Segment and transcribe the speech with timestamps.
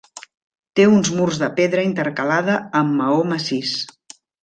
[0.79, 3.79] Té uns murs de pedra intercalada amb maó massís.